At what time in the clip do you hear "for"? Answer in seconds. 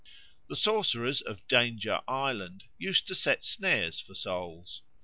3.99-4.15